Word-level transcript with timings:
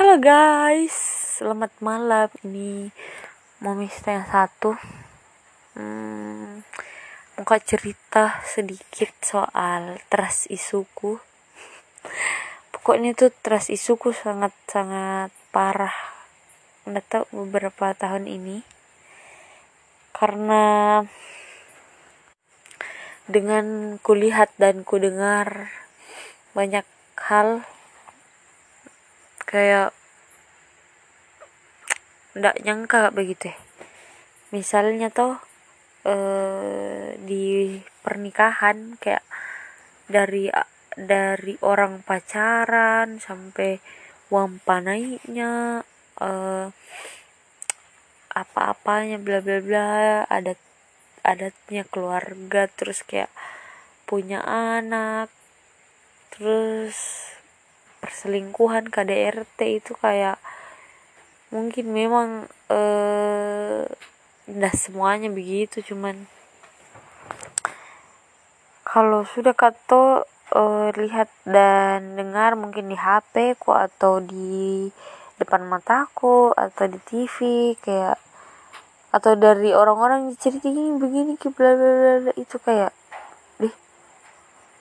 Halo 0.00 0.16
guys, 0.16 0.96
selamat 1.36 1.76
malam. 1.84 2.32
Ini 2.40 2.88
Mami 3.60 3.84
setengah 3.84 4.24
satu. 4.32 4.72
Hmm, 5.76 6.64
muka 7.36 7.60
cerita 7.60 8.40
sedikit 8.48 9.12
soal 9.20 10.00
trust 10.08 10.48
isuku. 10.48 11.20
Pokoknya 12.72 13.12
tuh 13.12 13.28
trust 13.44 13.68
isuku 13.68 14.16
sangat-sangat 14.16 15.36
parah. 15.52 15.92
Nggak 16.88 17.04
tahu 17.04 17.44
beberapa 17.44 17.92
tahun 17.92 18.24
ini. 18.24 18.64
Karena 20.16 21.04
dengan 23.28 24.00
kulihat 24.00 24.48
dan 24.56 24.80
kudengar 24.80 25.68
banyak 26.56 26.88
hal 27.20 27.68
kayak 29.50 29.90
ndak 32.38 32.62
nyangka 32.62 33.10
begitu. 33.10 33.50
Ya 33.50 33.58
misalnya 34.50 35.10
tuh 35.10 35.38
eh, 36.06 37.14
di 37.22 37.78
pernikahan 38.02 38.98
kayak 38.98 39.22
dari 40.10 40.50
dari 40.94 41.54
orang 41.62 42.02
pacaran 42.02 43.22
sampai 43.22 43.78
wampa 44.30 44.82
naiknya 44.82 45.82
eh, 46.18 46.66
apa-apanya 48.30 49.18
bla 49.18 49.38
bla 49.42 49.58
bla 49.62 49.90
adat 50.26 50.58
adatnya 51.22 51.82
keluarga 51.86 52.66
terus 52.70 53.02
kayak 53.06 53.30
punya 54.06 54.42
anak 54.42 55.30
terus 56.34 57.19
perselingkuhan 58.10 58.90
KDRT 58.90 59.78
itu 59.78 59.94
kayak 59.94 60.42
mungkin 61.54 61.94
memang 61.94 62.50
eh 62.66 63.86
dah 64.50 64.74
semuanya 64.74 65.30
begitu 65.30 65.78
cuman 65.78 66.26
kalau 68.82 69.22
sudah 69.22 69.54
kata 69.54 70.26
eh, 70.50 70.90
lihat 70.98 71.30
dan 71.46 72.18
dengar 72.18 72.58
mungkin 72.58 72.90
di 72.90 72.98
HP 72.98 73.54
ku 73.62 73.70
atau 73.70 74.18
di 74.18 74.90
depan 75.38 75.62
mataku 75.70 76.50
atau 76.50 76.90
di 76.90 76.98
TV 77.06 77.36
kayak 77.78 78.18
atau 79.14 79.38
dari 79.38 79.70
orang-orang 79.70 80.34
cerita 80.34 80.66
gini 80.66 80.98
begini 80.98 81.38
bla 81.38 81.72
bla 81.78 81.92
bla 82.26 82.32
itu 82.34 82.58
kayak 82.58 82.90
deh 83.62 83.74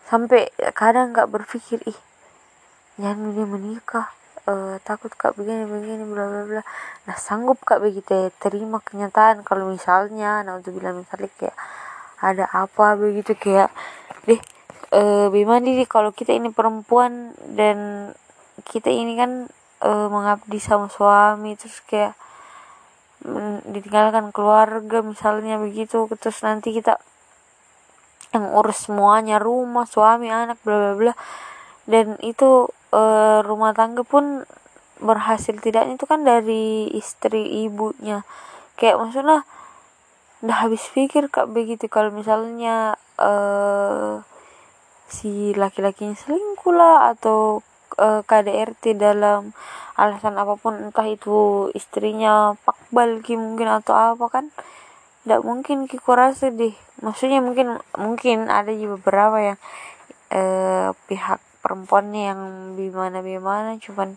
sampai 0.09 0.49
kadang 0.73 1.13
nggak 1.13 1.29
berpikir 1.29 1.81
ih 1.85 2.08
jangan 2.99 3.31
dia 3.31 3.47
menikah. 3.47 4.07
Uh, 4.49 4.81
takut 4.81 5.13
kak 5.13 5.37
begini 5.37 5.67
begini 5.67 6.03
bla 6.09 6.25
bla 6.25 6.41
bla. 6.47 6.63
Nah 7.05 7.17
sanggup 7.19 7.61
kak 7.63 7.79
begitu 7.79 8.11
ya 8.11 8.27
terima 8.41 8.81
kenyataan 8.81 9.45
kalau 9.45 9.69
misalnya 9.69 10.41
nah 10.41 10.57
untuk 10.57 10.73
bilang 10.73 10.99
misalnya 10.99 11.29
kayak 11.37 11.57
ada 12.19 12.45
apa 12.49 12.97
begitu 12.97 13.37
kayak 13.37 13.69
deh 14.25 14.41
uh, 14.95 15.29
bagaimana 15.29 15.69
nih 15.69 15.85
kalau 15.85 16.09
kita 16.11 16.33
ini 16.33 16.49
perempuan 16.49 17.37
dan 17.53 18.09
kita 18.65 18.89
ini 18.89 19.13
kan 19.15 19.31
uh, 19.85 20.07
mengabdi 20.09 20.57
sama 20.57 20.89
suami. 20.89 21.55
Terus 21.55 21.79
kayak 21.85 22.13
ditinggalkan 23.69 24.31
keluarga 24.33 25.03
misalnya 25.05 25.61
begitu. 25.61 26.09
Terus 26.17 26.41
nanti 26.41 26.73
kita 26.73 26.97
yang 28.33 28.49
urus 28.53 28.89
semuanya 28.89 29.41
rumah 29.41 29.89
suami 29.89 30.29
anak 30.29 30.61
bla 30.61 30.77
bla 30.77 30.93
bla 30.97 31.13
dan 31.89 32.21
itu 32.21 32.69
e, 32.93 33.01
rumah 33.41 33.73
tangga 33.73 34.05
pun 34.05 34.45
berhasil 35.01 35.57
tidaknya 35.57 35.97
itu 35.97 36.05
kan 36.05 36.21
dari 36.21 36.93
istri 36.93 37.65
ibunya. 37.65 38.21
Kayak 38.77 39.01
maksudnya 39.01 39.41
udah 40.45 40.57
habis 40.69 40.85
pikir 40.93 41.33
kak 41.33 41.49
begitu. 41.49 41.89
Kalau 41.89 42.13
misalnya 42.13 42.93
e, 43.17 43.31
si 45.09 45.57
laki-lakinya 45.57 46.13
selingkuh 46.13 46.73
lah 46.77 47.09
atau 47.17 47.65
e, 47.97 48.21
KDRT 48.21 49.01
dalam 49.01 49.57
alasan 49.97 50.37
apa 50.37 50.55
pun 50.61 50.77
entah 50.77 51.09
itu 51.09 51.67
istrinya 51.73 52.53
pakbal 52.63 53.25
ki 53.25 53.35
mungkin 53.35 53.67
atau 53.67 53.97
apa 53.97 54.29
kan 54.29 54.45
tidak 55.25 55.41
mungkin 55.41 55.89
ki 55.89 55.97
rasa 56.05 56.53
deh. 56.53 56.77
Maksudnya 57.01 57.41
mungkin 57.41 57.81
mungkin 57.97 58.47
ada 58.47 58.69
juga 58.71 59.01
beberapa 59.01 59.37
yang 59.41 59.57
eh, 60.31 60.89
pihak 61.09 61.48
perempuannya 61.59 62.21
yang 62.31 62.41
bimana 62.75 63.75
cuman 63.79 64.15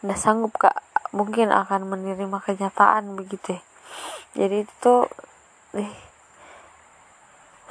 tidak 0.00 0.18
sanggup 0.18 0.54
kak. 0.56 0.78
Mungkin 1.08 1.48
akan 1.48 1.88
menerima 1.88 2.38
kenyataan 2.44 3.16
begitu. 3.16 3.56
Jadi 4.36 4.68
itu 4.68 4.74
tuh 4.78 5.08
deh 5.72 5.88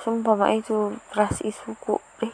sumpah 0.02 0.34
mak 0.34 0.58
itu 0.58 0.98
ras 1.14 1.42
isuku 1.44 2.02
deh 2.22 2.34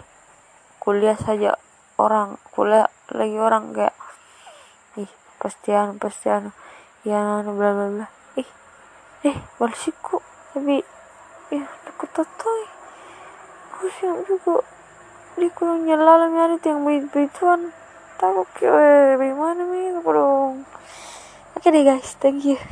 kuliah 0.79 1.15
saja 1.17 1.57
orang 1.99 2.39
kuliah 2.53 2.87
lagi 3.11 3.39
orang 3.39 3.75
kayak 3.75 3.95
ih 4.99 5.11
pasti 5.39 5.75
anu 5.75 5.99
pasti 5.99 6.27
anu 6.31 6.51
ya 7.03 7.43
bla 7.43 7.69
bla 7.75 7.87
bla. 7.91 8.07
Ih 8.39 8.49
eh 9.27 9.37
balsiku 9.59 10.23
tapi 10.55 10.79
ya 11.51 11.67
takut 11.83 12.09
tatai 12.15 12.82
siap 13.89 14.17
juga 14.27 14.63
di 15.39 15.47
kurang 15.49 15.83
nyala 15.87 16.29
nyari 16.29 16.61
yang 16.61 16.85
begitu-begituan 16.85 17.73
takut 18.21 18.47
kayak 18.55 19.17
bagaimana 19.19 19.61
nih 19.65 19.97
dong. 20.03 20.63
Oke 21.57 21.67
deh 21.71 21.83
guys. 21.83 22.15
Thank 22.19 22.45
you 22.45 22.57